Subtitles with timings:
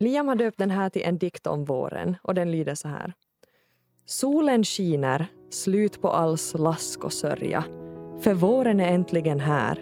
[0.00, 3.12] Liam har döpt den här till en dikt om våren och den lyder så här.
[4.06, 7.64] Solen skiner, slut på all slask och sörja.
[8.20, 9.78] För våren är äntligen här.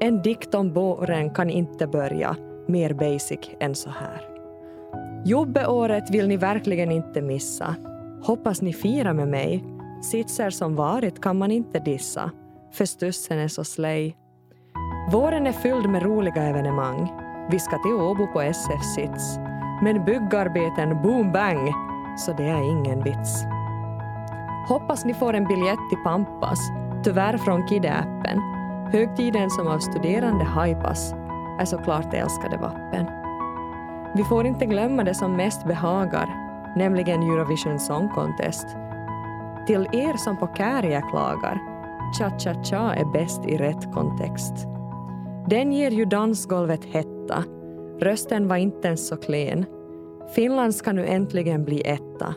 [0.00, 2.36] En dikt om våren kan inte börja
[2.68, 4.28] mer basic än så här.
[5.24, 7.76] Jobbeåret vill ni verkligen inte missa.
[8.22, 9.64] Hoppas ni firar med mig.
[10.02, 12.30] Sitser som varit kan man inte dissa,
[12.72, 14.16] för stussen är så slej.
[15.12, 17.08] Våren är fylld med roliga evenemang.
[17.50, 19.45] Vi ska till Åbo på SF Sits.
[19.82, 21.72] Men byggarbeten boom bang,
[22.16, 23.44] så det är ingen vits.
[24.68, 26.58] Hoppas ni får en biljett till Pampas,
[27.04, 28.40] tyvärr från Kidde-appen.
[28.92, 31.12] Högtiden som av studerande hypas
[31.60, 33.06] är såklart älskade vappen.
[34.14, 36.28] Vi får inte glömma det som mest behagar,
[36.76, 38.66] nämligen Eurovision Song Contest.
[39.66, 41.58] Till er som på Kääriä klagar,
[42.18, 44.54] cha-cha-cha är bäst i rätt kontext.
[45.46, 47.44] Den ger ju dansgolvet hetta,
[48.00, 49.64] rösten var inte ens så klen.
[50.34, 52.34] Finland ska nu äntligen bli etta,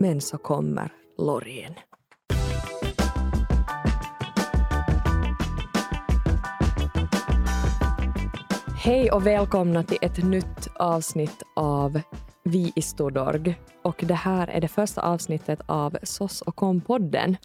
[0.00, 1.74] men så kommer Loreen.
[8.84, 12.00] Hej och välkomna till ett nytt avsnitt av
[12.44, 13.60] Vi i Stordorg.
[13.82, 17.36] Och det här är det första avsnittet av SOS och kom-podden.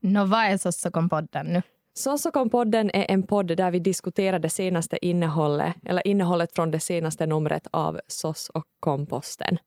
[0.00, 1.62] Nå, vad är SOS och kom-podden nu?
[1.96, 6.70] SOS och kom-podden är en podd där vi diskuterar det senaste innehållet, eller innehållet från
[6.70, 9.58] det senaste numret av SOS och komposten.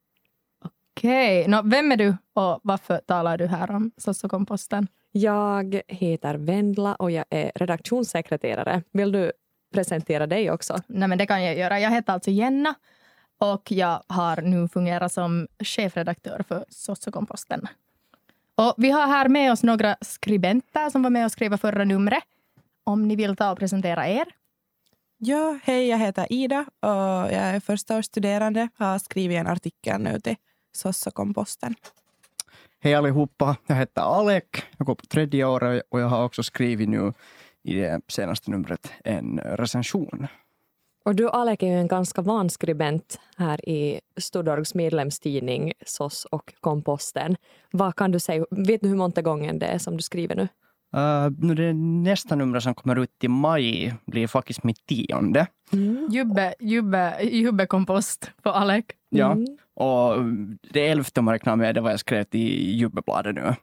[0.65, 1.61] Okej, okay.
[1.63, 4.87] vem är du och varför talar du här om SOS och komposten?
[5.11, 8.83] Jag heter Vendla och jag är redaktionssekreterare.
[8.91, 9.31] Vill du
[9.73, 10.77] presentera dig också?
[10.87, 11.79] Nej, men det kan jag göra.
[11.79, 12.75] Jag heter alltså Jenna
[13.39, 17.07] och jag har nu fungerat som chefredaktör för SOS
[18.57, 22.23] och vi har här med oss några skribenter som var med och skrev förra numret.
[22.83, 24.25] Om ni vill ta och presentera er.
[25.17, 28.69] Ja, hej, jag heter Ida och jag är förstaårsstuderande.
[28.75, 30.35] Har skrivit en artikel nu till
[30.75, 31.75] SOS och komposten.
[32.79, 34.63] Hej allihopa, jag heter Alek.
[34.77, 37.13] Jag går på tredje året och jag har också skrivit nu
[37.63, 40.27] i det senaste numret en recension.
[41.07, 46.53] Och du Alek är ju en ganska van skribent här i Stordorgs medlemstidning SOS och
[46.59, 47.35] Komposten.
[47.71, 50.47] Vad kan du säga, vet du hur många gånger det är som du skriver nu?
[50.97, 55.47] Uh, det nästa nummer som kommer ut i maj blir faktiskt mitt tionde.
[55.73, 56.07] Mm.
[56.11, 58.85] Jubbe, jubbe, jubbekompost på Alek.
[59.09, 59.57] Ja, mm.
[59.73, 60.23] och
[60.73, 63.55] det elfte om jag räknar med det var jag skrev i Jubbebladet nu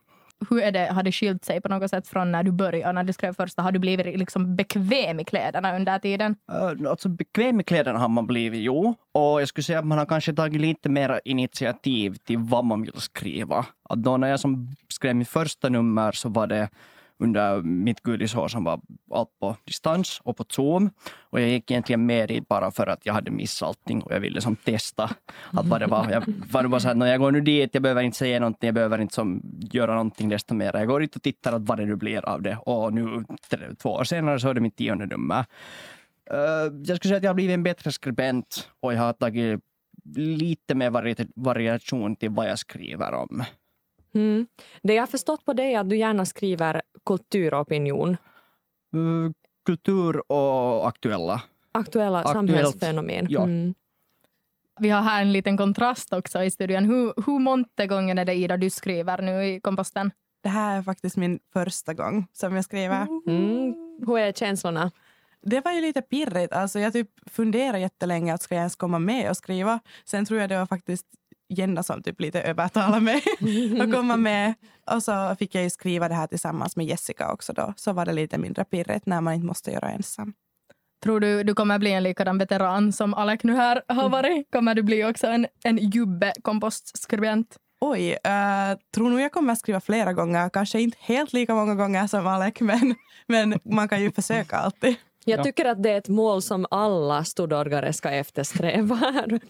[0.50, 3.05] hur är det, har det skilt sig på något sätt från när du började, när
[3.05, 3.62] du skrev första?
[3.62, 6.37] Har du blivit liksom bekväm i kläderna under tiden?
[6.53, 8.94] Uh, alltså bekväm i kläderna har man blivit, jo.
[9.12, 12.83] Och jag skulle säga att man har kanske tagit lite mer initiativ till vad man
[12.83, 13.66] vill skriva.
[13.88, 16.69] Att då när jag som skrev mitt första nummer så var det
[17.19, 18.80] under mitt gudisår som var
[19.10, 20.91] allt på distans och på Zoom.
[21.30, 24.20] Och jag gick egentligen med dit bara för att jag hade missat allting och jag
[24.20, 25.10] ville som testa
[25.53, 26.10] att vad det var.
[26.10, 28.74] Jag var bara så här, jag går nu dit, jag behöver inte säga någonting, jag
[28.74, 29.42] behöver inte som
[29.72, 30.76] göra någonting desto mer.
[30.76, 32.56] Jag går dit och tittar att vad det nu blir av det.
[32.56, 33.24] Och nu
[33.82, 35.44] två år senare så är det mitt tionde nummer.
[36.30, 39.60] Eh, jag skulle säga att jag har blivit en bättre skribent och jag har tagit
[40.16, 40.91] lite mer
[41.34, 43.44] variation till vad jag skriver om.
[44.14, 44.47] Mm.
[44.82, 48.16] Det jag har förstått på dig är att du gärna skriver kulturopinion.
[48.97, 49.30] Uh,
[49.66, 51.42] kultur och aktuella.
[51.72, 53.26] Aktuella Aktuellt, samhällsfenomen.
[53.30, 53.42] Ja.
[53.42, 53.74] Mm.
[54.80, 56.84] Vi har här en liten kontrast också i studion.
[56.84, 60.10] Hur, hur många gånger är det Ida du skriver nu i komposten?
[60.42, 63.06] Det här är faktiskt min första gång som jag skriver.
[63.26, 63.74] Mm.
[64.06, 64.91] Hur är känslorna?
[65.42, 66.53] Det var ju lite pirrigt.
[66.53, 69.80] Alltså jag typ funderade jättelänge att ska jag ens komma med och skriva.
[70.04, 71.06] Sen tror jag det var faktiskt
[71.49, 73.22] Jenna som typ lite övertalade mig
[73.81, 74.55] att komma med.
[74.91, 77.75] Och så fick jag ju skriva det här tillsammans med Jessica också då.
[77.77, 80.33] Så var det lite mindre pirrigt när man inte måste göra ensam.
[81.03, 84.50] Tror du du kommer bli en likadan veteran som Alec nu här har varit?
[84.53, 87.56] Kommer du bli också en, en jubbe-kompostskribent?
[87.81, 90.49] Oj, uh, tror nog jag kommer skriva flera gånger.
[90.49, 92.94] Kanske inte helt lika många gånger som Alec, men,
[93.27, 94.97] men man kan ju försöka alltid.
[95.24, 98.98] Jag tycker att det är ett mål som alla stodorgare ska eftersträva.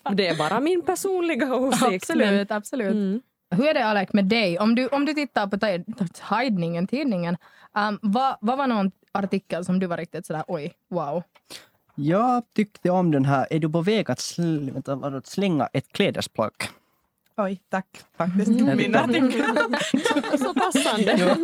[0.14, 2.10] Det är bara min personliga åsikt.
[2.10, 2.50] Absolut.
[2.50, 2.92] absolut.
[2.92, 3.20] Mm.
[3.50, 4.58] Hur är det Alec med dig?
[4.58, 5.58] Om du, om du tittar på
[6.30, 7.36] tidningen, tidningen
[7.88, 11.22] um, vad, vad var någon artikel som du var riktigt sådär oj, wow?
[11.94, 16.52] Jag tyckte om den här Är du på väg att sl vänta, slänga ett klädesplagg?
[17.36, 17.86] Oj, tack
[18.16, 18.48] faktiskt.
[18.48, 18.76] Mm.
[18.76, 19.44] Min artikel.
[20.38, 21.36] Så passande.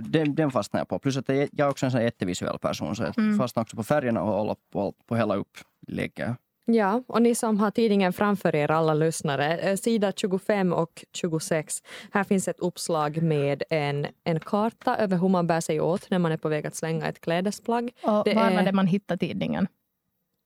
[0.00, 0.98] den, den fastnar jag på.
[0.98, 3.38] Plus att jag är också en sån jättevisuell person så jag mm.
[3.38, 6.36] fastnar också på färgerna och håller på, på hela upplägget.
[6.66, 11.82] Ja, och ni som har tidningen framför er, alla lyssnare, eh, sida 25 och 26.
[12.12, 16.18] Här finns ett uppslag med en, en karta över hur man bär sig åt när
[16.18, 17.90] man är på väg att slänga ett klädesplagg.
[18.02, 18.64] Och det var är...
[18.64, 19.66] det man hittar tidningen?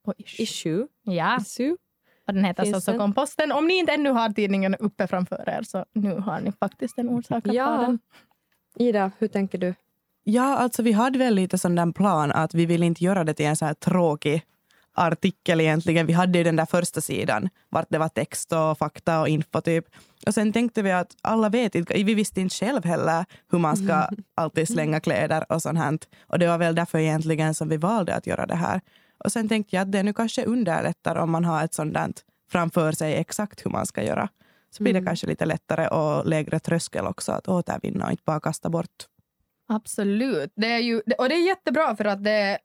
[0.04, 0.42] På issue.
[0.42, 0.86] issue.
[1.02, 1.38] Ja.
[1.40, 1.76] Issue.
[2.28, 3.00] Och den heter Finns så, så den?
[3.00, 3.52] komposten.
[3.52, 7.08] Om ni inte ännu har tidningen uppe framför er så nu har ni faktiskt en
[7.08, 7.76] orsak att ha Ja.
[7.76, 7.98] den.
[8.78, 9.74] Ida, hur tänker du?
[10.24, 13.34] Ja, alltså vi hade väl lite sån där plan att vi vill inte göra det
[13.34, 14.42] till en så här tråkig
[14.94, 16.06] artikel egentligen.
[16.06, 19.60] Vi hade ju den där första sidan vart det var text och fakta och info
[19.60, 19.84] typ.
[20.26, 23.76] Och sen tänkte vi att alla vet inte, vi visste inte själv heller hur man
[23.76, 25.98] ska alltid slänga kläder och sånt här.
[26.26, 28.80] Och det var väl därför egentligen som vi valde att göra det här.
[29.24, 32.12] Och sen tänkte jag att det nu kanske underlättar om man har ett sånt där
[32.50, 34.28] framför sig exakt hur man ska göra.
[34.70, 38.40] Så blir det kanske lite lättare och lägre tröskel också att återvinna och inte bara
[38.40, 39.06] kasta bort.
[39.68, 40.52] Absolut.
[40.56, 42.58] Det är ju, och det är jättebra för att det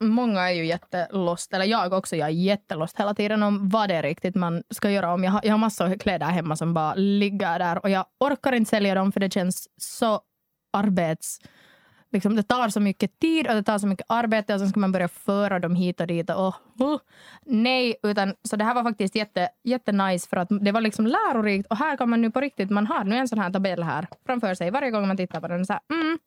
[0.00, 3.94] Många är ju jättelost, eller jag också, jag är jättelost hela tiden om vad det
[3.94, 5.14] är riktigt man ska göra.
[5.14, 8.06] Om jag, har, jag har massor av kläder hemma som bara ligger där och jag
[8.20, 10.20] orkar inte sälja dem för det känns så
[10.72, 11.38] arbets...
[12.16, 14.80] Liksom, det tar så mycket tid och det tar så mycket arbete och sen ska
[14.80, 16.30] man börja föra dem hit och dit.
[16.30, 16.98] Och, oh,
[17.44, 21.66] nej, utan, så det här var faktiskt jätte, jättenice för att det var liksom lärorikt
[21.70, 24.06] och här kan man nu på riktigt, man har nu en sån här tabell här
[24.26, 25.66] framför sig varje gång man tittar på den.
[25.66, 26.18] Så här, mm,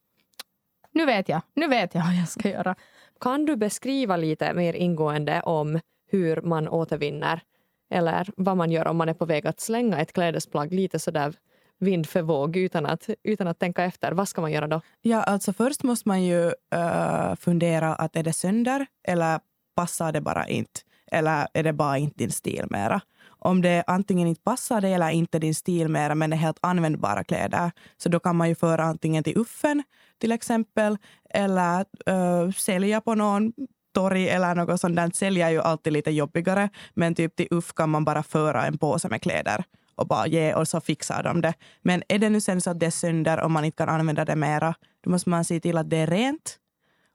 [0.91, 2.75] nu vet jag, nu vet jag vad jag ska göra.
[3.19, 5.80] Kan du beskriva lite mer ingående om
[6.12, 7.41] hur man återvinner
[7.89, 11.33] eller vad man gör om man är på väg att slänga ett klädesplagg lite sådär
[11.80, 14.12] vind för våg utan att, utan att tänka efter?
[14.12, 14.81] Vad ska man göra då?
[15.02, 16.46] Ja, alltså först måste man ju
[16.76, 19.40] uh, fundera att är det sönder eller
[19.76, 20.81] passar det bara inte?
[21.12, 23.02] Eller är det bara inte din stil mera?
[23.42, 27.24] Om det antingen inte passar dig eller inte din stil mera men är helt användbara
[27.24, 29.84] kläder så då kan man ju föra antingen till Uffen
[30.18, 30.98] till exempel
[31.30, 33.54] eller uh, sälja på någon
[33.94, 35.12] torg eller något sånt där.
[35.14, 38.78] Sälja är ju alltid lite jobbigare men typ till Uff kan man bara föra en
[38.78, 39.64] påse med kläder
[40.00, 41.54] och bara ge och så fixar de det.
[41.81, 44.25] Men är det nu sen så att det är sönder och man inte kan använda
[44.25, 46.60] det mera, då måste man se till att det är rent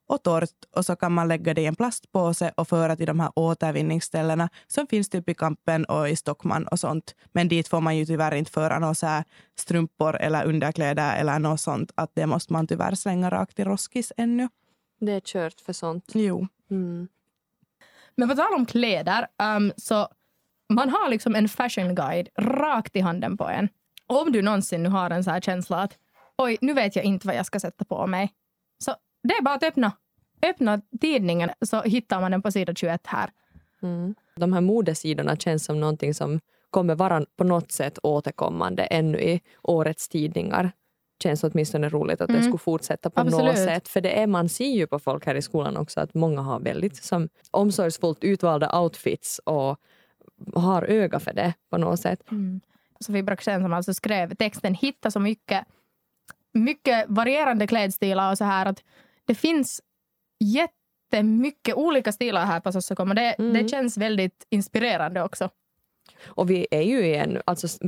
[0.07, 3.21] och torrt och så kan man lägga det i en plastpåse och föra till de
[3.21, 7.15] här återvinningsställena som finns typ i Kampen och i Stockman och sånt.
[7.33, 9.25] Men dit får man ju tyvärr inte föra några så här
[9.59, 11.93] strumpor eller underkläder eller något sånt.
[11.95, 14.49] Att det måste man tyvärr slänga rakt i roskis ännu.
[15.01, 16.11] Det är kört för sånt.
[16.15, 16.49] Jo.
[16.71, 17.09] Mm.
[18.17, 19.27] Men på tal om kläder,
[19.57, 20.09] um, så
[20.73, 23.69] man har liksom en fashion guide rakt i handen på en.
[24.07, 25.99] Om du någonsin nu har en så här känsla att
[26.39, 28.33] oj, nu vet jag inte vad jag ska sätta på mig.
[28.85, 29.93] Så det är bara att öppna.
[30.43, 33.31] Öppna tidningen så hittar man den på sida 21 här.
[33.83, 34.15] Mm.
[34.37, 36.41] De här modesidorna känns som någonting som
[36.71, 40.73] kommer vara på något sätt återkommande ännu i årets tidningar.
[41.23, 42.45] Känns åtminstone roligt att det Mm.
[42.45, 43.47] skulle fortsätta på Absolut.
[43.47, 43.89] något sätt.
[43.89, 46.61] För det är, man ser ju på folk här i skolan också att många har
[46.61, 49.79] väldigt som, omsorgsfullt utvalda outfits och
[50.55, 52.23] har öga för det på något sätt.
[53.01, 55.65] Sofie Braxén som alltså skrev texten hitta så mycket,
[56.53, 58.83] mycket varierande klädstilar och så här att
[59.25, 59.81] det finns
[60.41, 63.53] jättemycket olika stilar här på Sossokom och det, Mm.
[63.53, 65.49] det känns väldigt inspirerande också.
[66.27, 67.43] Och vi är ju i en...
[67.45, 67.79] Alltså,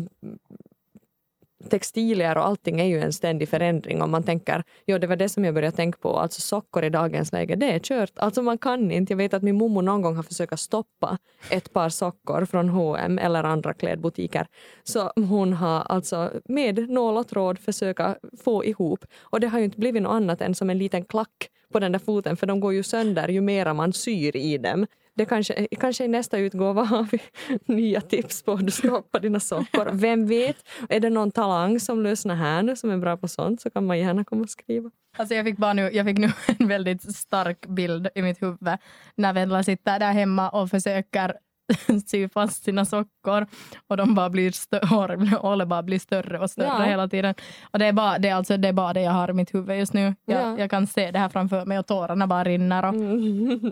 [1.66, 4.02] textilier och allting är ju en ständig förändring.
[4.02, 6.90] Om man tänker, ja det var det som jag började tänka på, alltså sockor i
[6.90, 8.12] dagens läge, det är kört.
[8.16, 9.12] Alltså man kan inte.
[9.12, 11.18] Jag vet att min mormor någon gång har försökt stoppa
[11.50, 14.46] ett par sockor från H&M eller andra klädbutiker.
[14.84, 19.04] Så hon har alltså med nål och tråd försöka få ihop.
[19.20, 21.92] Och det har ju inte blivit något annat än som en liten klack på den
[21.92, 24.86] där foten, för de går ju sönder ju mera man syr i dem.
[25.16, 27.20] Det kanske, kanske i nästa utgåva har vi
[27.74, 29.91] nya tips på hur du stoppar dina sockor.
[29.93, 30.56] Vem vet?
[30.88, 33.86] Är det någon talang som lyssnar här nu som är bra på sånt så kan
[33.86, 34.91] man gärna komma och skriva.
[35.19, 38.69] Alltså jag, fick bara nu, jag fick nu en väldigt stark bild i mitt huvud
[39.14, 41.36] när Vendela sitter där hemma och försöker
[42.06, 43.46] sy fast sina sockor
[43.89, 46.82] och de bara blir stö- hår- hålet bara blir större och större Ja.
[46.82, 47.35] hela tiden.
[47.70, 49.55] Och det är, bara, det, är alltså, det är bara det jag har i mitt
[49.55, 50.15] huvud just nu.
[50.25, 50.58] Jag, Ja.
[50.58, 52.94] jag kan se det här framför mig och tårarna bara rinner och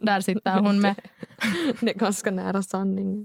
[0.03, 0.95] där sitter hon med
[1.81, 3.25] Det är ganska nära sanningen.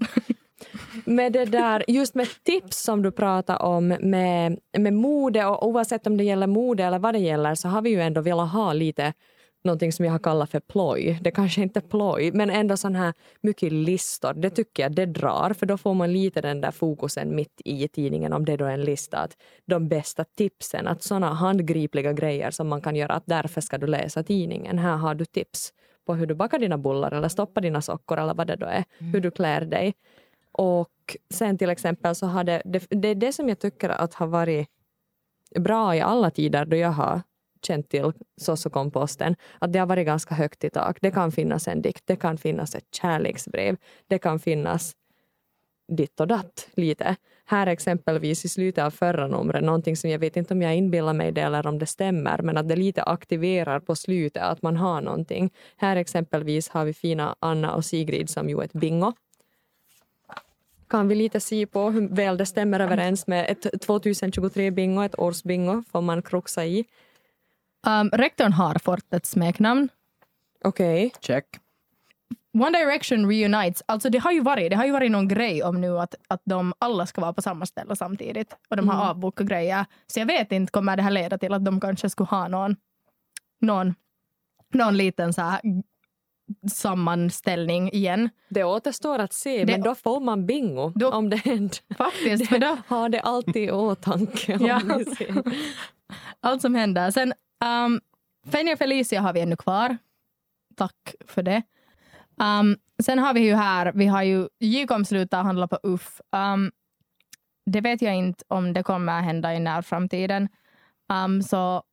[1.05, 6.07] med det där, just med tips som du pratar om med, med mode och oavsett
[6.07, 8.73] om det gäller mode eller vad det gäller så har vi ju ändå velat ha
[8.73, 9.13] lite
[9.63, 11.19] någonting som jag har kallat för ploj.
[11.21, 14.33] Det kanske inte är ploj, men ändå sån här mycket listor.
[14.33, 17.87] Det tycker jag det drar, för då får man lite den där fokusen mitt i
[17.87, 19.17] tidningen om det då är en lista.
[19.17, 23.77] Att de bästa tipsen, att såna handgripliga grejer som man kan göra, att därför ska
[23.77, 24.79] du läsa tidningen.
[24.79, 25.73] Här har du tips
[26.05, 28.83] på hur du bakar dina bullar eller stoppar dina sockor eller vad det då är,
[28.97, 29.93] hur du klär dig.
[30.51, 34.13] Och sen till exempel så har det, det, det är det som jag tycker att
[34.13, 34.67] har varit
[35.59, 37.21] bra i alla tider då jag har
[37.65, 38.11] känt till
[38.41, 40.97] sossokomposten, att det har varit ganska högt i tak.
[41.01, 44.95] Det kan finnas en dikt, det kan finnas ett kärleksbrev, det kan finnas
[45.89, 47.15] ditt och datt lite.
[47.45, 51.13] Här exempelvis i slutet av förra numret, någonting som jag vet inte om jag inbillar
[51.13, 54.77] mig det eller om det stämmer, men att det lite aktiverar på slutet att man
[54.77, 55.51] har någonting.
[55.77, 59.13] Här exempelvis har vi fina Anna och Sigrid som gjorde ett bingo.
[60.87, 65.83] kan vi lite se på hur väl det stämmer överens med ett 2023-bingo, ett årsbingo
[65.91, 66.85] får man kruxa i.
[67.87, 69.89] Um, rektorn har fått ett smeknamn.
[70.63, 71.11] Okej.
[71.21, 71.45] Check.
[72.53, 73.83] One Direction reunites.
[73.85, 76.41] Alltså det har ju varit, det har ju varit någon grej om nu att, att
[76.45, 78.55] de alla ska vara på samma ställe samtidigt.
[78.69, 79.85] Och de har avbokat grejer.
[80.07, 82.75] Så jag vet inte, kommer det här leda till att de kanske skulle ha någon,
[83.61, 83.95] någon,
[84.73, 85.61] någon liten så här
[86.71, 88.29] sammanställning igen.
[88.49, 91.95] Det återstår att se, Det- men då får man bingo Då- om det händer.
[91.97, 92.47] Faktiskt.
[92.49, 94.55] För då, Ha det alltid i åtanke.
[94.57, 94.81] om Ja.
[96.39, 97.11] allt som händer.
[97.11, 97.33] Sen
[97.65, 98.01] um,
[98.73, 99.97] och Felicia har vi ännu kvar.
[100.75, 101.61] Tack för det.
[102.37, 106.21] Um, sen har vi ju här, vi har ju JKOM slutar handla på UFF.
[106.31, 106.71] Um,
[107.65, 110.49] det vet jag inte om det kommer att hända i närframtiden.
[111.13, 111.83] Um, så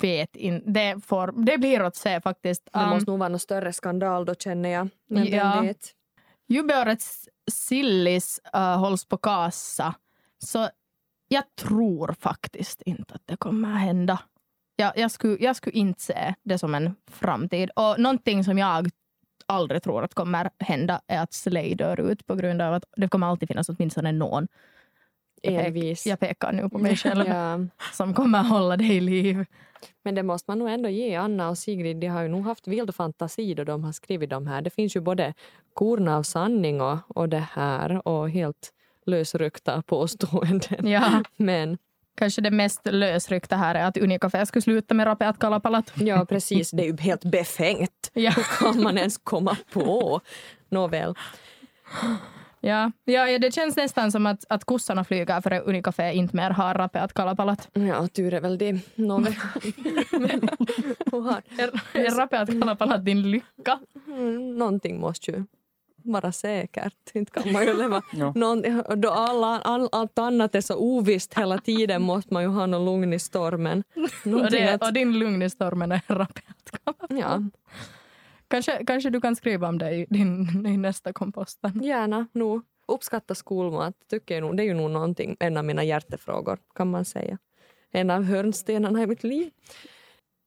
[0.00, 0.70] vet inte.
[0.70, 2.68] Det, får, det blir att se faktiskt.
[2.72, 4.88] Det Um, måste nog vara någon större skandal då känner jag.
[5.08, 5.52] Men Ja.
[5.54, 5.94] vem vet.
[6.48, 9.94] Jubiårets Sillis uh, hålls på kassa.
[10.38, 10.68] Så
[11.28, 14.18] jag tror faktiskt inte att det kommer att hända.
[14.80, 17.70] Jag, jag, skulle, jag skulle inte se det som en framtid.
[17.76, 18.88] Och någonting som jag
[19.46, 23.08] aldrig tror att kommer hända är att Slay dör ut på grund av att det
[23.08, 24.48] kommer alltid finnas åtminstone någon.
[25.42, 27.58] Jag, pek, jag pekar nu på mig själv Ja.
[27.92, 29.44] som kommer hålla det i liv.
[30.04, 31.96] Men det måste man nog ändå ge Anna och Sigrid.
[31.96, 34.62] De har ju nog haft vild fantasi då de har skrivit de här.
[34.62, 35.34] Det finns ju både
[35.74, 38.72] korn av sanning och, och det här och helt
[39.06, 40.86] lösryckta påståenden.
[40.88, 41.78] Ja, Men
[42.20, 45.92] kanske det mest lösryckta här är att Unicafé skulle sluta med Rapeat Kalapalat.
[45.94, 46.70] ja, precis.
[46.70, 48.10] Det är ju helt befängt.
[48.20, 48.30] Ja.
[48.30, 50.20] Hur kan man ens komma på?
[50.68, 51.14] Nåväl.
[52.60, 56.50] Ja, ja, det känns nästan som att, att kossarna flyger för att Unicafé inte mer
[56.50, 57.68] har Rapeat Kalapalat.
[57.72, 58.78] Ja, tur är väl det.
[58.94, 59.34] Nåväl.
[61.58, 63.78] Är, är Rapeat Kalapalat din lycka?
[64.06, 65.44] Mm, någonting måste ju
[66.04, 67.14] vara säkert.
[67.14, 68.02] Inte kan man ju leva.
[68.12, 68.32] Ja.
[68.34, 68.62] Någon,
[69.00, 72.84] då alla, all, allt annat är så ovisst hela tiden måste man ju ha någon
[72.84, 73.84] lugn i stormen.
[74.24, 76.70] Och, det, att, och din lugn i stormen är Kalapalat.
[77.08, 77.42] ja,
[78.48, 81.80] Kanske, kanske du kan skriva om det i din i nästa komposten.
[81.82, 82.26] gärna.
[82.32, 82.62] nog.
[82.88, 84.56] Uppskatta skolmat tycker jag nog.
[84.56, 87.38] Det är ju nog någonting, en av mina hjärtefrågor kan man säga.
[87.92, 89.50] En av hörnstenarna i mitt liv.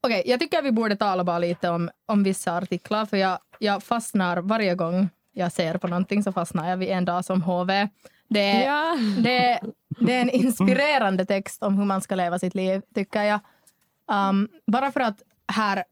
[0.07, 3.83] Okej, jag tycker vi borde tala bara lite om, om vissa artiklar för jag, jag
[3.83, 7.87] fastnar varje gång jag ser på någonting så fastnar jag vid en dag som HV.
[8.27, 8.97] Det Ja.
[9.23, 9.59] det,
[9.99, 13.39] det är en inspirerande text om hur man ska leva sitt liv, tycker jag.
[14.11, 15.83] Um, bara för att här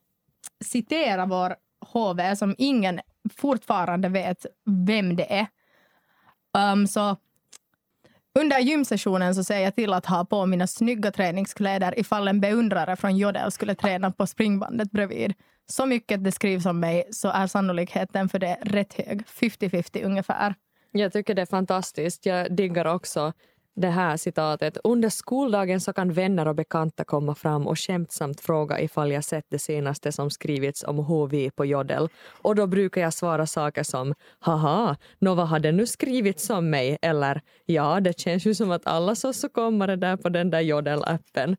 [0.64, 1.56] citera vår
[1.94, 3.00] HV som ingen
[3.38, 5.48] fortfarande vet vem det är.
[6.72, 7.16] Um, så
[8.40, 12.96] under gymsessionen så ser jag till att ha på mina snygga träningskläder ifall en beundrare
[12.96, 15.34] från Jodel skulle träna på springbandet bredvid.
[15.72, 19.22] Så mycket det skrivs om mig så är sannolikheten för det rätt hög.
[19.22, 20.56] 50-50 ungefär.
[20.92, 22.26] Jag tycker det är fantastiskt.
[22.26, 23.34] Jag diggar också
[23.76, 24.78] det här citatet.
[24.84, 29.46] Under skoldagen så kan vänner och bekanta komma fram och skämtsamt fråga ifall jag sett
[29.50, 32.10] det senaste som skrivits om HV på Jodel.
[32.42, 36.70] Och då brukar jag svara saker som haha, nå vad har det nu skrivits om
[36.70, 36.98] mig?
[37.02, 41.56] Eller ja, det känns ju som att alla sossokommare där på den där Jodel-appen.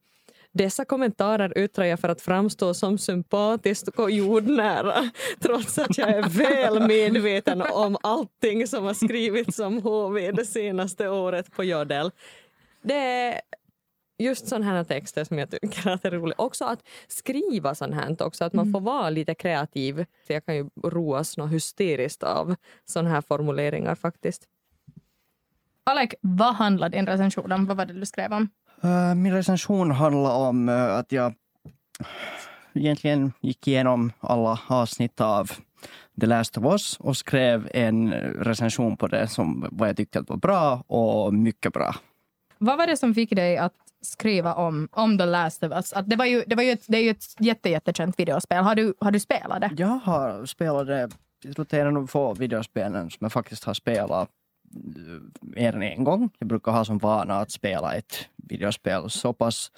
[0.55, 6.29] Dessa kommentarer yttrar jag för att framstå som sympatisk och jordnära trots att jag är
[6.29, 12.11] väl medveten om allting som har skrivits om HV det senaste året på Jodel.
[12.83, 13.41] Det är
[14.19, 16.39] just sådana här texter som jag tycker att är roligt.
[16.39, 20.05] Också att skriva sånt här också, att man får vara lite kreativ.
[20.27, 22.55] Så jag kan ju roas något hysteriskt av
[22.85, 24.49] sådana här formuleringar faktiskt.
[25.85, 27.67] Alec, vad handlar din recension om?
[27.67, 28.49] Vad var det du skrev om?
[28.85, 31.35] Eh, Min recension handlar om eh, att jag
[32.75, 35.51] egentligen gick igenom alla avsnitt av
[36.21, 40.29] The Last of Us och skrev en recension på det som vad jag tyckte att
[40.29, 41.95] var bra och mycket bra.
[42.59, 43.73] Vad var det som fick dig att
[44.03, 45.93] skriva om, om The Last of Us?
[45.93, 48.65] Att det, var ju, det, var ju ett, det är ju ett jätte, jättekänt videospel.
[48.65, 49.71] Har du, har du spelat det?
[49.77, 51.09] Jag har spelat det,
[51.45, 54.29] jag tror det är en av få videospelen som jag faktiskt har spelat
[55.41, 56.31] mer än en gång.
[56.39, 59.73] Jag brukar ha som vana att spela ett videospel så pass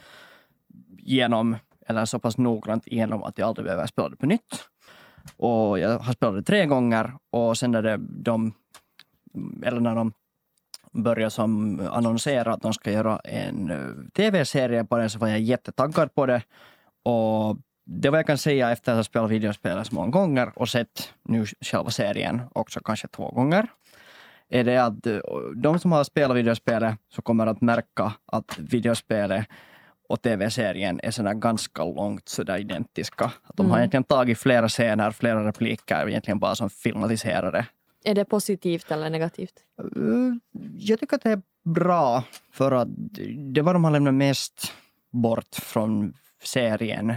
[0.99, 4.69] genom, eller så pass noggrant igenom att jag aldrig behöver spela det på nytt.
[5.37, 8.53] Och jag har spelat det tre gånger och sen när det, de,
[9.63, 10.13] eller när de
[10.93, 15.41] började som annonsera att de ska göra en eh, tv-serie på det så var jag
[15.41, 16.43] jättetaggad på det.
[17.03, 20.69] Och det vad jag kan säga efter att ha spelat videospelet så många gånger och
[20.69, 23.67] sett nu själva serien också kanske två gånger
[24.51, 25.19] är det att eh,
[25.57, 29.47] de som har spelat videospelet så kommer att märka att videospelet
[30.09, 33.25] och tv-serien är sådär ganska långt sådär identiska.
[33.25, 33.79] Att de har Mm.
[33.81, 37.67] egentligen tagit flera scener, flera repliker, egentligen bara som filmatiserade
[38.05, 39.55] Är det positivt eller negativt?
[39.97, 40.35] Uh,
[40.79, 42.23] Jag tycker att det är bra
[42.53, 42.89] för att
[43.55, 44.73] det var de har lämnat mest
[45.13, 47.13] bort från serien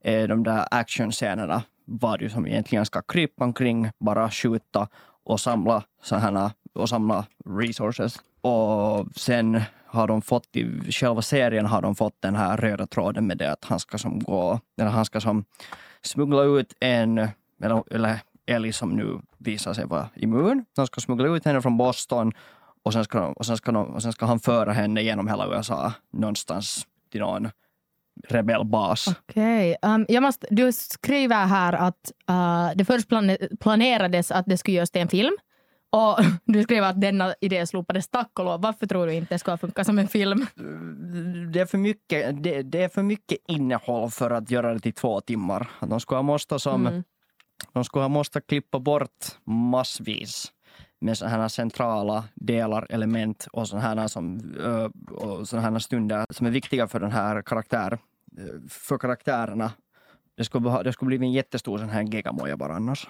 [0.00, 4.88] är de där actionscenerna var ju som egentligen ska krypa omkring, bara skjuta
[5.24, 8.20] och samla sådana och samla resources.
[8.40, 13.26] Och sen har de fått i själva serien har de fått den här röda tråden
[13.26, 15.44] med det att han ska som gå, eller han ska som
[16.02, 17.18] smuggla ut en,
[17.62, 20.64] eller, eller Ellie som nu visar sig vara immun.
[20.76, 22.32] Han ska smuggla ut henne från Boston
[22.82, 25.46] och sen ska, och sen ska, de, och sen ska han föra henne genom hela
[25.46, 27.50] USA någonstans till någon
[28.28, 29.06] rebellbas.
[29.08, 29.76] Okej.
[29.82, 34.76] Um, jag måste, du skriver här att uh, det först plane- planerades att det skulle
[34.76, 35.36] göras till en film.
[35.92, 38.60] Och du skriver att denna idé slopades tack och lov.
[38.60, 40.46] Varför tror du inte det ska funka som en film?
[41.52, 44.92] Det är, för mycket, det, det är för mycket innehåll för att göra det till
[44.94, 45.70] två timmar.
[45.80, 47.02] De skulle ha måste, som, Mm.
[47.72, 50.52] de skulle ha måste klippa bort massvis
[51.04, 54.40] med sådana här centrala delar, element och sådana här, som,
[55.10, 57.98] och sådana här stunder som är viktiga för den här karaktär,
[58.68, 59.72] för karaktärerna.
[60.36, 63.08] Det skulle, det skulle bli en jättestor sån här gigamoja bara annars.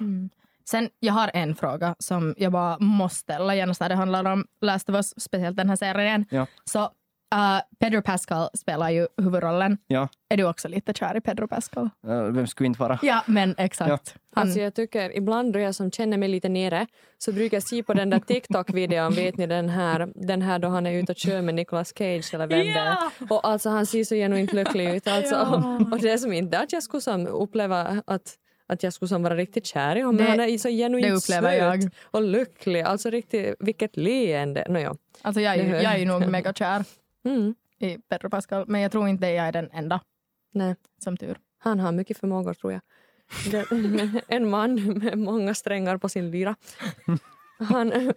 [0.65, 4.47] Sen, jag har en fråga som jag bara måste ställa genast när det handlar om
[4.61, 6.27] Last of Us, speciellt den här serien.
[6.31, 6.47] Ja.
[6.65, 6.91] Så
[7.35, 9.79] uh, Pedro Pascal spelar ju huvudrollen.
[9.87, 11.91] Ja, Är du också lite kär i Pedro Pascal?
[12.07, 12.99] eh, vem skulle inte vara?
[13.03, 13.89] Ja, men exakt.
[14.35, 16.87] Han, Alltså jag tycker ibland då jag som känner mig lite nere
[17.19, 20.69] så brukar jag se på den där TikTok-videon, vet ni den här, den här då
[20.69, 22.85] han är ute och kör med Nicolas Cage eller vem det är.
[22.87, 23.11] Ja!
[23.31, 25.09] Och alltså han ser så genuint lycklig ut.
[25.09, 25.81] Alltså, Ja.
[25.93, 28.35] och det är som inte att jag skulle som uppleva att
[28.67, 30.17] att jag skulle som vara riktigt kär i honom.
[30.25, 31.91] Det- han är så genuint söt jag.
[32.05, 32.81] och lycklig.
[32.83, 34.67] Alltså riktigt, vilket leende.
[34.69, 34.95] No, ja.
[35.23, 36.85] alltså jag, är, jag är ju nog mega kär
[37.25, 40.01] mm, i Pedro Pascal, men jag tror inte jag är den enda,
[40.53, 40.77] nej.
[40.99, 41.39] som tur.
[41.59, 42.81] Han har mycket förmågor tror jag.
[44.29, 46.57] En man med många strängar på sin lyra.
[47.59, 47.89] Han...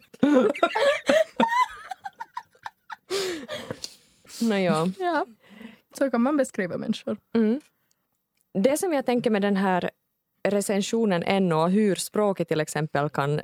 [4.42, 4.86] Nåja.
[5.00, 5.26] Ja,
[5.98, 7.18] så kan man beskriva människor.
[7.36, 7.62] Mm.
[8.54, 9.90] Det som jag tänker med den här
[10.44, 13.42] recensionen ännu och hur språket till exempel kan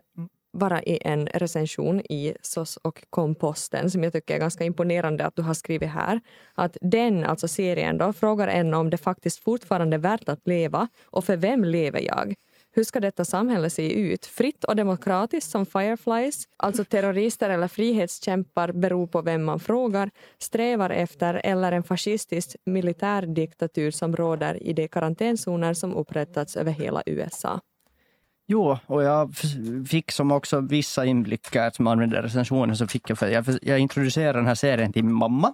[0.53, 5.35] vara i en recension i SOS och komposten som jag tycker är ganska imponerande att
[5.35, 6.21] du har skrivit här.
[6.55, 10.87] Att den, alltså serien då, frågar en om det faktiskt fortfarande är värt att leva
[11.05, 12.33] och för vem lever jag?
[12.75, 14.25] Hur ska detta samhälle se ut?
[14.25, 20.89] Fritt och demokratiskt som Fireflies, alltså terrorister eller frihetskämpar beror på vem man frågar, strävar
[20.89, 27.59] efter eller en fascistisk militärdiktatur som råder i de karantänzoner som upprättats över hela USA.
[28.47, 29.33] Jo, och jag
[29.87, 32.77] fick som också vissa inblickar som använde recensionen.
[32.77, 35.53] Så fick jag, för jag, jag introducerade den här serien till min mamma.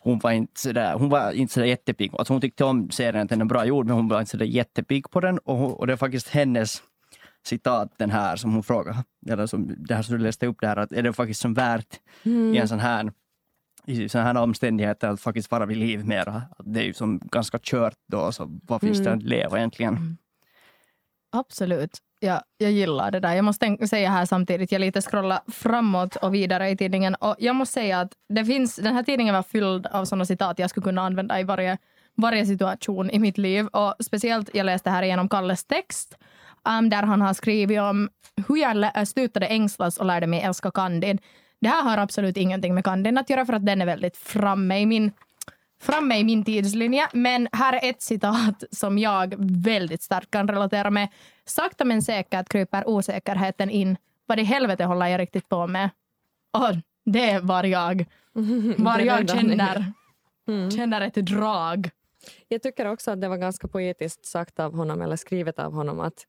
[0.00, 2.12] Hon var inte sådär, hon var inte sådär jättepigg.
[2.18, 4.46] Alltså hon tyckte om serien, att den är bra gjord, men hon var inte sådär
[4.46, 5.38] jättepigg på den.
[5.38, 6.82] Och, och det är faktiskt hennes
[7.44, 10.76] citat, den här som hon frågade, eller som, det här som du läste upp där,
[10.76, 13.12] att är det faktiskt som värt i en sån här
[13.86, 16.42] i sådana här omständigheter att faktiskt vara vid liv mera.
[16.58, 20.18] Det är ju som ganska kört då, så vad finns det att leva egentligen?
[21.32, 23.34] Absolut jag, jag gillar det där.
[23.34, 27.14] Jag måste säga här samtidigt, jag lite scrollar framåt och vidare i tidningen.
[27.14, 30.58] Och jag måste säga att det finns, den här tidningen var fylld av sådana citat
[30.58, 31.78] jag skulle kunna använda i varje,
[32.16, 33.66] varje situation i mitt liv.
[33.66, 36.18] Och speciellt, jag läste här igenom Kalles text,
[36.78, 38.08] um, där han har skrivit om
[38.48, 41.18] hur jag slutade ängslas och lärde mig älska Candid.
[41.60, 44.80] Det här har absolut ingenting med Candid att göra för att den är väldigt framme
[44.80, 45.12] i min
[45.82, 47.08] framme i min tidslinje.
[47.12, 51.08] Men här är ett citat som jag väldigt starkt kan relatera med.
[51.44, 53.96] Sakta men säkert kryper osäkerheten in.
[54.26, 55.90] Vad i helvete håller jag riktigt på med?
[56.52, 58.04] Och det var jag.
[58.78, 59.92] Var jag känner,
[60.76, 61.90] känner ett drag.
[62.48, 66.00] Jag tycker också att det var ganska poetiskt sagt av honom, eller skrivet av honom,
[66.00, 66.26] att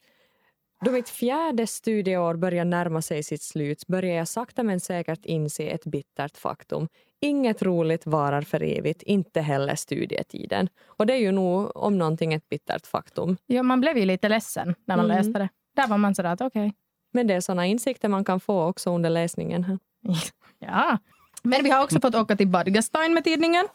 [0.83, 5.63] då mitt fjärde studieår börjar närma sig sitt slut börjar jag sakta men säkert inse
[5.63, 6.87] ett bittert faktum.
[7.21, 10.69] Inget roligt varar för evigt, inte heller studietiden.
[10.85, 13.37] Och det är ju nog om någonting ett bittert faktum.
[13.45, 15.17] Ja, man blev ju lite ledsen när man Mm.
[15.17, 15.49] läste det.
[15.75, 16.73] Där var man sådär att okej.
[17.13, 19.63] Men det är såna insikter man kan få också under läsningen.
[19.63, 19.77] här.
[20.59, 20.97] Ja.
[21.43, 23.67] Men vi har också fått åka till Badgastein med tidningen.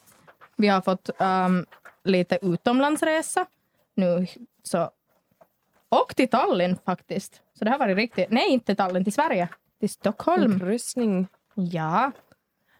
[0.56, 1.66] Vi har fått um,
[2.04, 3.46] lite utomlandsresa.
[3.96, 4.26] Nu
[4.62, 4.90] så...
[5.88, 7.42] Och till Tallinn faktiskt.
[7.58, 8.30] Så det här var riktigt...
[8.30, 9.48] Nej, inte Tallinn, till Sverige.
[9.80, 10.60] Till Stockholm.
[10.60, 11.26] Kryssning.
[11.54, 12.12] Ja.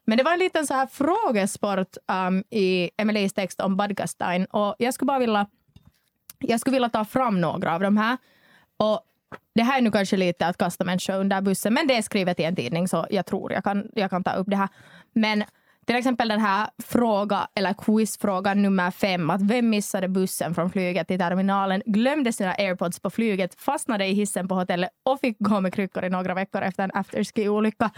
[0.05, 1.97] Men det var en liten så här frågesport
[2.29, 4.44] um, i Emelies text om Badgastein.
[4.44, 5.47] Och jag skulle bara vilja,
[6.38, 8.16] jag skulle vilja ta fram några av de här.
[8.77, 9.01] Och
[9.55, 12.40] det här är nu kanske lite att kasta människor under bussen, men det är skrivet
[12.40, 14.68] i en tidning så jag tror jag kan, jag kan ta upp det här.
[15.12, 15.44] Men
[15.88, 19.31] till exempel den här fråga eller quizfrågan nummer fem.
[19.31, 24.12] Att vem missade bussen från flyget till terminalen, glömde sina airpods på flyget, fastnade i
[24.12, 27.90] hissen på hotellet och fick gå med kryckor i några veckor efter en afterski-olycka.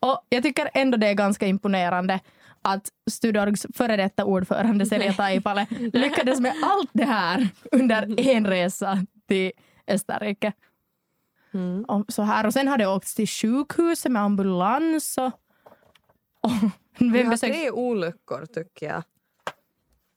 [0.00, 2.20] Och jag tycker ändå det är ganska imponerande
[2.62, 8.98] att Studorgs före detta ordförande Selja Taipale lyckades med allt det här under en resa
[9.28, 9.52] till
[9.88, 10.52] Österrike.
[11.54, 11.84] Mm.
[11.84, 12.46] Och, så här.
[12.46, 15.18] och sen har det åkts till sjukhuset med ambulans.
[15.18, 15.32] Och,
[16.46, 19.02] och Vi vem har besökt- tre olyckor tycker jag.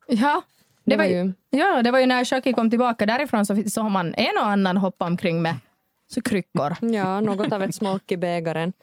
[0.08, 0.42] Ja,
[0.84, 3.92] Det, det var ju, ja, det var ju när Shaki kom tillbaka därifrån så såg
[3.92, 5.56] man en och annan hoppa omkring med
[6.08, 6.76] så kryckor.
[6.82, 8.74] Ja, något av ett smolk i bägaren.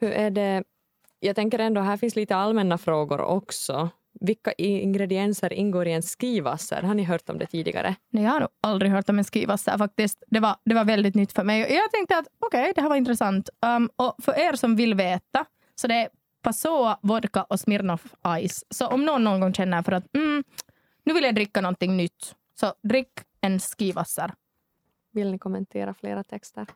[0.00, 0.64] Hur är det?
[1.20, 3.88] Jag tänker ändå, här finns lite allmänna frågor också.
[4.20, 6.82] Vilka ingredienser ingår i en skivasser?
[6.82, 7.94] Har ni hört om det tidigare?
[8.10, 10.22] Nej, jag har nog aldrig hört om en skivassa faktiskt.
[10.26, 11.60] Det var, det var väldigt nytt för mig.
[11.60, 13.48] Jag tänkte att okej, det här var intressant.
[13.76, 16.08] Um, och för er som vill veta, så det är
[16.46, 18.14] Passoa, vodka och Smirnoff
[18.48, 18.64] Ice.
[18.70, 20.44] Så om någon någon gång känner för att mm,
[21.04, 23.08] nu vill jag dricka någonting nytt, så drick
[23.40, 24.34] en skivassar.
[25.12, 26.66] Vill ni kommentera flera texter?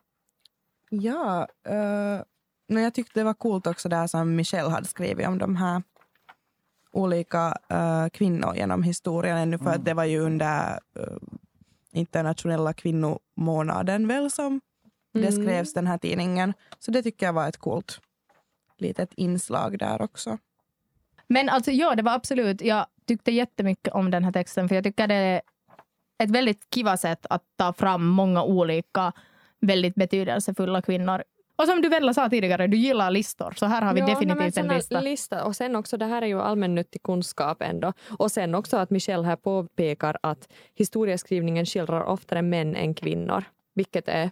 [0.89, 2.21] Ja, uh,
[2.67, 5.83] men jag tyckte det var coolt också där som Michelle hade skrivit om de här
[6.91, 11.17] olika eh, kvinnor genom historien ännu för att det var ju under eh,
[11.91, 14.61] internationella kvinnomånaden väl som
[15.13, 15.31] det Mm.
[15.31, 16.53] skrevs den här tidningen.
[16.79, 18.01] Så det tycker jag var ett coolt
[18.81, 20.37] litet inslag där också.
[21.27, 24.83] Men alltså ja, det var absolut, jag tyckte jättemycket om den här texten för jag
[24.83, 25.41] tycker det är
[26.23, 29.13] ett väldigt kiva sätt att ta fram många olika
[29.59, 31.23] väldigt betydelsefulla kvinnor.
[31.55, 34.57] Och som du väl sa tidigare, du gillar listor, så här har vi Ja, definitivt
[34.57, 35.01] en lista.
[35.01, 35.45] lista.
[35.45, 37.93] Och sen också, det här är ju allmännyttig kunskap ändå.
[38.19, 43.43] Och sen också att Michelle här påpekar att historieskrivningen skildrar oftare män än kvinnor.
[43.73, 44.31] Vilket är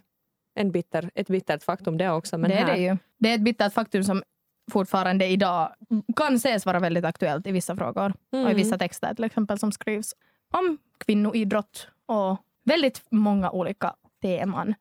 [0.54, 2.38] en bitter, ett bittert faktum det också.
[2.38, 2.96] Men det är här, det ju.
[3.18, 4.22] Det är ett bittert faktum som
[4.70, 5.74] fortfarande idag
[6.16, 8.56] kan ses vara väldigt aktuellt i vissa frågor och i Mm.
[8.56, 10.14] vissa texter till exempel som skrivs
[10.52, 14.74] om kvinnoidrott och väldigt många olika teman.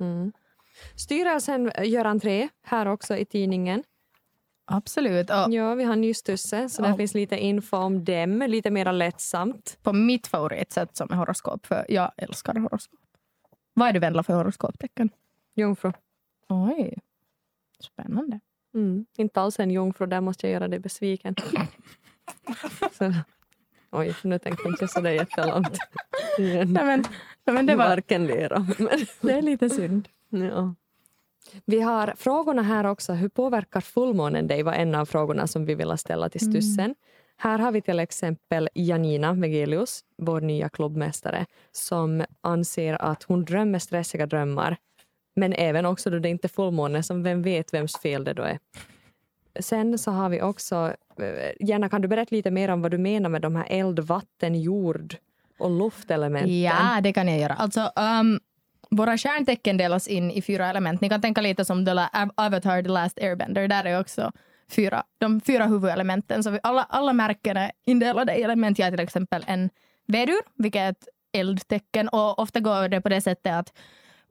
[0.00, 0.32] Mm.
[0.96, 3.82] Styrelsen gör entré här också i tidningen.
[4.64, 5.30] Absolut.
[5.30, 6.96] Och Ja, vi har Nystusse, så där Ja.
[6.96, 8.38] finns lite info om dem.
[8.48, 9.78] Lite mer lättsamt.
[9.82, 13.00] på mitt favoritsätt som är horoskop, för jag älskar horoskop.
[13.74, 15.10] Vad är du Vendla för horoskoptecken?
[15.54, 15.92] Jungfru.
[16.48, 16.94] Oj,
[17.80, 18.40] spännande.
[18.74, 19.06] Mm.
[19.16, 21.34] Inte alls en jungfru, där måste jag göra dig besviken.
[22.98, 23.12] så,
[23.90, 25.78] oj, nu tänkte jag inte så det jättelångt.
[26.38, 27.04] Nej, men,
[27.44, 28.66] men det, var, Varken lera.
[28.78, 30.08] Men, det är lite synd.
[30.28, 30.74] ja.
[31.64, 33.12] Vi har frågorna här också.
[33.12, 34.62] Hur påverkar fullmånen dig?
[34.62, 36.94] var en av frågorna som vi vill ställa till Stussen.
[37.36, 43.78] Här har vi till exempel Janina Vegelius, vår nya klubbmästare som anser att hon drömmer
[43.78, 44.76] stressiga drömmar
[45.34, 48.42] men även också då det inte är fullmåne, som vem vet vems fel det då
[48.42, 48.58] är.
[49.60, 52.98] Sen så har vi också, Gärna Jenna kan du berätta lite mer om vad du
[52.98, 55.16] menar med de här eld, vatten, jord
[55.58, 56.60] och luftelementen?
[56.60, 57.54] Ja, det kan jag göra.
[57.54, 58.40] Alltså, um,
[58.90, 61.00] våra stjärntecken delas in i fyra element.
[61.00, 61.90] Ni kan tänka lite som The
[62.34, 63.68] Avatar The Last Airbender.
[63.68, 64.32] Där är också
[64.70, 66.42] fyra, de fyra huvudelementen.
[66.42, 68.78] Så vi, alla, alla märken är indelade i element.
[68.78, 69.70] Jag är till exempel en
[70.06, 72.08] vedur, vilket är ett eldtecken.
[72.08, 73.72] Och ofta går det på det sättet att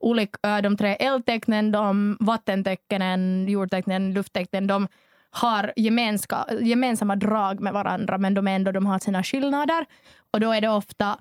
[0.02, 4.88] olika, de tre eldtecknen, de vattentecknen, jordtecknen, lufttecknen, de
[5.30, 9.86] har gemenska, gemensamma drag med varandra men de, ändå, de har sina skillnader.
[10.30, 11.18] Och då är det ofta,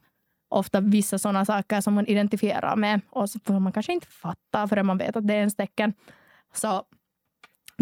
[0.49, 4.85] ofta vissa sådana saker som man identifierar med och som man kanske inte fattar förrän
[4.85, 5.93] man vet att det är ens tecken.
[6.53, 6.83] Så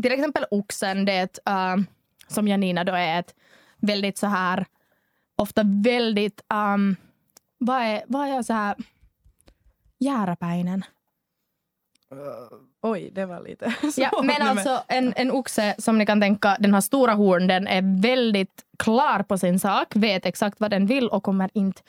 [0.01, 1.85] till exempel oxen, det är ett, uh,
[2.27, 3.35] som Janina då är ett
[3.77, 4.65] väldigt så här,
[5.35, 6.95] ofta väldigt, um,
[7.57, 8.75] vad är, vad är så här,
[9.99, 10.85] jääräpäinen.
[12.81, 16.73] Oj, det var lite Ja, men alltså en, en oxe som ni kan tänka, den
[16.73, 21.09] har stora horn, den är väldigt klar på sin sak, vet exakt vad den vill
[21.09, 21.81] och kommer inte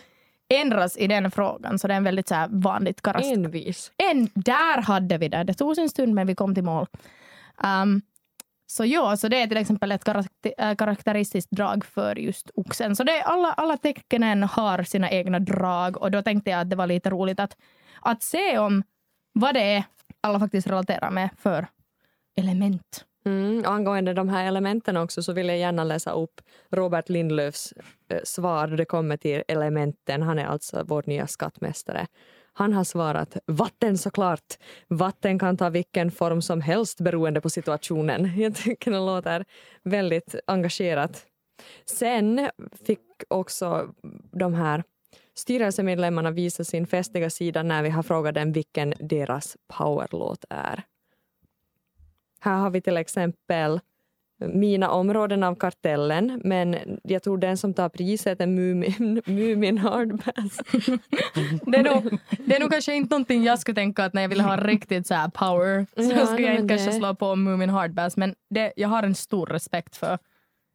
[0.54, 1.78] ändras i den frågan.
[1.78, 3.32] Så det är en väldigt så här vanligt karaktär.
[3.32, 3.92] Envis.
[3.96, 5.44] En, där hade vi det.
[5.44, 6.86] Det tog sin stund men vi kom till mål.
[7.64, 8.02] Um,
[8.66, 12.96] så ja, så det är till exempel ett karakter, äh, karaktäristiskt drag för just oxen.
[12.96, 16.70] Så det är alla, alla tecknen har sina egna drag och då tänkte jag att
[16.70, 17.56] det var lite roligt att,
[18.00, 18.82] att se om
[19.32, 19.84] vad det är
[20.20, 21.66] alla faktiskt relaterar med för
[22.36, 23.04] element.
[23.24, 27.74] Mm, angående de här elementen också så vill jag gärna läsa upp Robert Lindlöfs
[28.08, 30.22] eh, svar då det kommer till elementen.
[30.22, 32.06] Han är alltså vår nya skattmästare.
[32.52, 34.58] Han har svarat vatten såklart.
[34.88, 38.40] Vatten kan ta vilken form som helst beroende på situationen.
[38.40, 39.44] Jag tycker det låter
[39.82, 41.26] väldigt engagerat.
[41.86, 42.50] Sen
[42.86, 43.94] fick också
[44.32, 44.84] de här
[45.40, 50.82] styrelsemedlemmarna visa sin festliga sida när vi har frågat dem vilken deras powerlåt är.
[52.40, 53.80] Här har vi till exempel
[54.52, 60.56] mina områden av kartellen, men jag tror den som tar priset är Mumin, Mumin Hardbass.
[61.66, 64.28] Det är, nog, det är nog kanske inte någonting jag skulle tänka att när jag
[64.28, 67.36] vill ha riktigt så här power så Ja, skulle jag inte kanske det- slå på
[67.36, 70.18] Moomin Hardbass men det, jag har en stor respekt för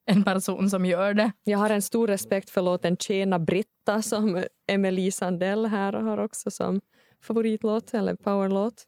[0.05, 1.31] en person som gör det.
[1.43, 6.51] Jag har en stor respekt för låten Tjena Britta som Emily Sandell här har också
[6.51, 6.81] som
[7.21, 8.83] favoritlåt eller powerlåt.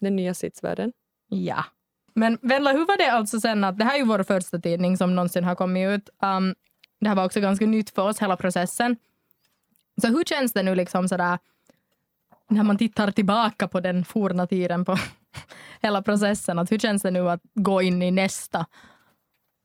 [0.00, 0.92] Den nya sitsvärden.
[1.28, 1.64] Ja.
[2.14, 4.96] Men Venla, hur var det alltså sen att det här är ju vår första tidning
[4.96, 6.08] som någonsin har kommit ut.
[6.22, 6.54] Um,
[7.00, 8.96] det här var också ganska nytt för oss, hela processen.
[10.00, 11.38] Så hur känns det nu liksom sådär
[12.50, 14.98] när man tittar tillbaka på den forna tiden på
[15.80, 16.58] hela processen?
[16.58, 18.66] Att hur känns det nu att gå in i nästa,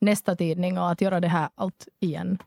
[0.01, 2.37] nästa tidning och att göra det här allt igen?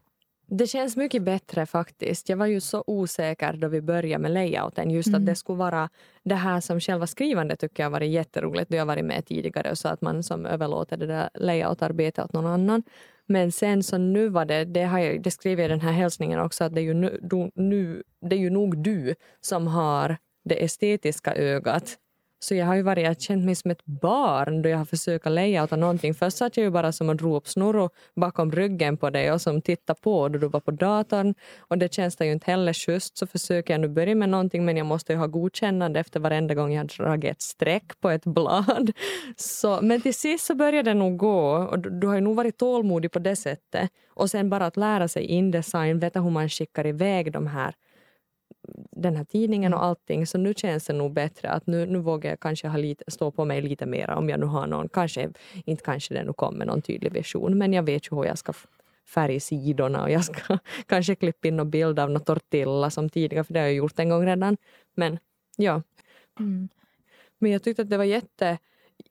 [0.47, 2.29] Det känns mycket bättre faktiskt.
[2.29, 4.91] Jag var ju så osäker då vi började med layouten.
[4.91, 5.21] Just Mm.
[5.21, 5.89] att det skulle vara
[6.25, 8.71] det här som själva skrivandet tycker jag varit jätteroligt.
[8.71, 12.33] Då jag varit med tidigare och så att man som överlåter det där layoutarbetet åt
[12.33, 12.83] någon annan.
[13.27, 15.93] Men sen så nu var det, det, har jag, det skrev jag i den här
[15.93, 19.67] hälsningen också, att det är ju, nu, du, nu, det är ju nog du som
[19.67, 21.99] har det estetiska ögat.
[22.43, 25.31] Så jag har ju varit, jag känt mig som ett barn då jag har försökt
[25.31, 26.15] layouta någonting.
[26.15, 29.63] Först satt jag ju bara som och drog upp bakom ryggen på dig och som
[29.63, 31.35] tittade på då du var på datorn.
[31.59, 33.19] Och det känns det ju inte heller schysst.
[33.19, 36.55] Så försöker jag nu börja med någonting men jag måste ju ha godkännande efter varenda
[36.55, 38.93] gång jag har dragit ett streck på ett blad.
[39.37, 42.37] Så, men till sist så började det nog gå och du, du har ju nog
[42.37, 43.91] varit tålmodig på det sättet.
[44.09, 47.75] Och sen bara att lära sig Indesign, veta hur man skickar iväg de här
[48.91, 50.27] den här tidningen och allting.
[50.27, 53.31] Så nu känns det nog bättre att nu, nu vågar jag kanske ha lite, stå
[53.31, 55.31] på mig lite mer om jag nu har någon, kanske
[55.65, 58.51] inte kanske det nu kommer någon tydlig vision, men jag vet ju hur jag ska
[58.51, 58.67] f-
[59.07, 63.45] färga sidorna och jag ska kanske klippa in någon bild av något tortilla som tidigare,
[63.45, 64.57] för det har jag gjort en gång redan.
[64.95, 65.19] Men
[65.57, 65.83] ja,
[67.39, 68.59] men jag tyckte att det var jätte,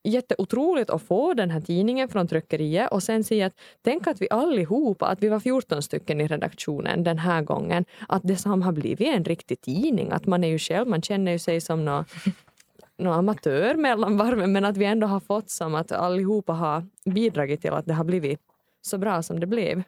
[0.03, 4.27] jätteotroligt att få den här tidningen från tryckeriet och sen se att tänk att vi
[4.29, 8.71] allihopa, att vi var 14 stycken i redaktionen den här gången, att det som har
[8.71, 12.05] blivit en riktig tidning, att man är ju själv, man känner ju sig som någon
[12.97, 17.61] någon amatör mellan varven men att vi ändå har fått som att allihopa har bidragit
[17.61, 18.39] till att det har blivit
[18.81, 19.83] så bra som det blev.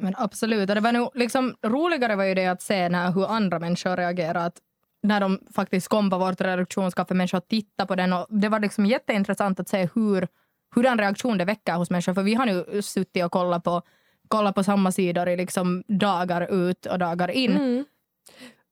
[0.00, 0.68] Men absolut.
[0.68, 3.96] Och det var nog liksom, roligare var ju det att se när, hur andra människor
[3.96, 4.44] reagerade.
[4.44, 4.58] Att
[5.06, 8.12] när de faktiskt kom på vårt redaktionskaffe, människor att titta på den.
[8.12, 10.28] Och det var liksom jätteintressant att se hur,
[10.74, 12.14] hur den reaktion det väcker hos människor.
[12.14, 13.82] För vi har nu suttit och kollat på,
[14.28, 17.56] kollat på samma sidor i liksom dagar ut och dagar in.
[17.56, 17.84] Mm.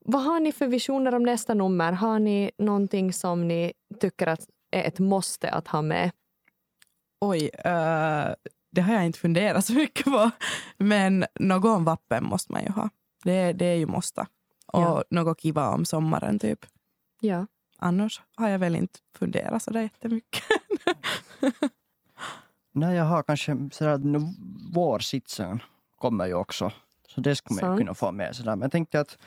[0.04, 1.92] Vad har ni för visioner om nästa nummer?
[1.92, 6.10] Har ni någonting som ni tycker att är ett måste att ha med?
[7.20, 8.34] Oj, eh,
[8.72, 10.30] det har jag inte funderat så mycket på.
[10.76, 12.88] Men någon vappen måste man ju ha.
[13.24, 14.26] Det, det är ju måste.
[14.74, 15.04] Och Ja.
[15.10, 16.66] något kiva om sommaren typ.
[17.20, 17.46] Ja.
[17.78, 20.42] Annars har jag väl inte funderat så där jättemycket.
[22.72, 24.18] Nej, jag har kanske sådär, nu,
[24.72, 25.62] vårsitsen
[25.98, 26.72] kommer ju också.
[27.08, 28.36] Så det skulle man ju kunna få med.
[28.36, 28.50] Sådär.
[28.56, 29.18] Men jag tänkte att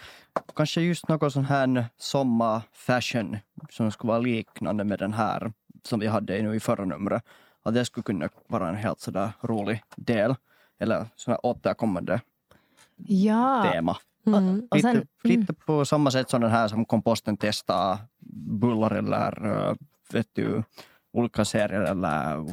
[0.56, 3.38] kanske just något sån här sommarfashion
[3.70, 7.24] som skulle vara liknande med den här som vi hade nu i förra numret.
[7.64, 10.36] Att det skulle kunna vara en helt sådär rolig del.
[10.80, 12.22] Eller sån här återkommande
[12.96, 13.70] Ja.
[13.72, 13.98] tema.
[14.36, 14.68] Mm.
[14.72, 17.98] Och Lite, sen, lite på samma sätt som den här som komposten testar
[18.60, 19.76] bullar eller äh,
[20.13, 20.63] vet du,
[21.13, 22.46] olika serier eller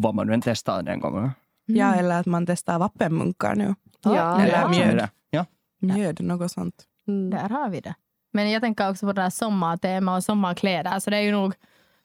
[0.00, 1.30] vad man nu än testar den gången.
[1.66, 3.74] Ja, eller att man testar vappenmunkar nu.
[4.02, 4.40] Ja.
[4.40, 4.68] Eller ja.
[4.68, 5.08] mjöd.
[5.30, 5.44] Ja.
[5.78, 6.84] Mjöd, något sånt.
[7.08, 7.30] Mm.
[7.30, 7.94] Där har vi det.
[8.32, 11.00] Men jag tänker också på det här sommartema och sommarkläder.
[11.00, 11.54] Så det är ju nog,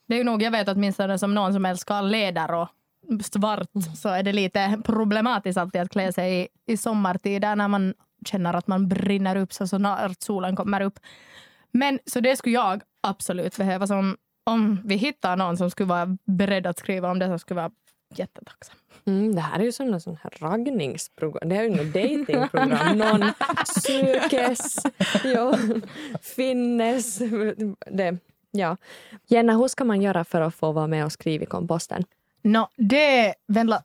[0.08, 2.68] det är ju nog jag vet åtminstone som någon som älskar läder och
[3.22, 7.94] svart så är det lite problematiskt alltid att klä sig i, i sommartider när man
[8.26, 11.00] känner att man brinner upp så snart solen kommer upp.
[11.72, 13.88] Men så det skulle jag absolut behöva.
[13.88, 17.62] Som, om vi hittar någon som skulle vara beredd att skriva om det så skulle
[17.62, 17.72] vara
[18.16, 18.76] jättetacksam.
[19.06, 21.50] Mm, det här är ju en sån här raggningsprogram.
[21.50, 22.98] Det är ju inget datingprogram.
[22.98, 23.32] Någon
[23.66, 24.86] sökes,
[25.24, 25.58] ja,
[26.22, 27.18] finnes.
[27.92, 28.18] Det,
[28.52, 28.78] ja.
[29.28, 32.04] Jenna, hur ska man göra för att få vara med och skriva i komposten?
[32.44, 33.34] No, det är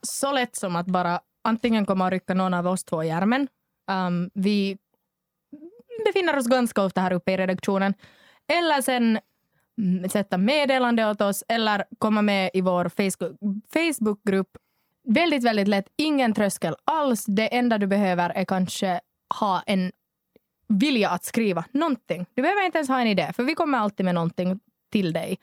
[0.02, 3.48] så lätt som att bara antingen komma och rycka någon av oss två i armen.
[3.86, 4.78] Um, vi
[6.06, 7.94] befinner oss ganska ofta här uppe i redaktionen.
[8.48, 9.18] Eller sen
[9.78, 14.56] mm, sätta meddelande åt oss eller komma med i vår Facebook- Facebookgrupp.
[15.08, 15.88] Väldigt, väldigt lätt.
[15.96, 17.24] Ingen tröskel alls.
[17.24, 19.00] Det enda du behöver är kanske
[19.40, 19.92] ha en
[20.68, 22.26] vilja att skriva någonting.
[22.34, 24.60] Du behöver inte ens ha en idé, för vi kommer alltid med någonting
[24.92, 25.38] till dig.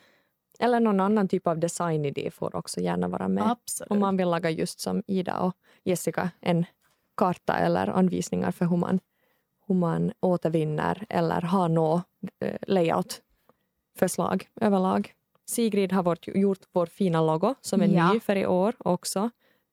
[0.59, 3.51] Eller någon annan typ av designidé får också gärna vara med.
[3.51, 3.91] Absolut.
[3.91, 5.53] Om man vill laga just som Ida och
[5.83, 6.65] Jessica en
[7.17, 8.99] karta eller anvisningar för hur man,
[9.67, 12.01] hur man återvinner eller har nå
[12.39, 15.13] eh, layout-förslag överlag.
[15.45, 18.13] Sigrid har vårt, gjort vår fina logo som är Ja.
[18.13, 19.29] ny för i år också.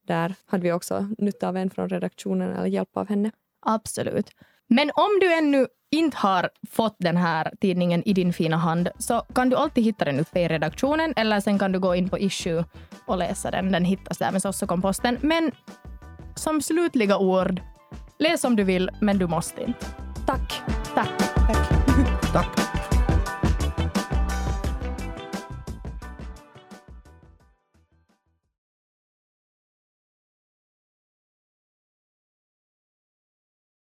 [0.06, 3.30] där hade vi också nytta av en från redaktionen eller hjälp av henne.
[3.66, 4.30] Absolut.
[4.66, 9.20] Men om du ännu inte har fått den här tidningen i din fina hand så
[9.34, 12.18] kan du alltid hitta den uppe i redaktionen eller sen kan du gå in på
[12.18, 12.64] issue
[13.06, 13.72] och läsa den.
[13.72, 15.18] Den hittas där med sossokomposten.
[15.20, 15.52] Men
[16.34, 17.60] som slutliga ord,
[18.18, 19.86] läs om du vill men du måste inte.
[20.26, 20.62] Tack!
[20.94, 21.18] Tack!
[21.34, 21.68] Tack.
[22.32, 22.59] Tack.